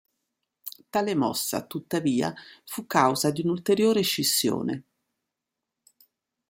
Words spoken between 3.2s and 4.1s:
di un'ulteriore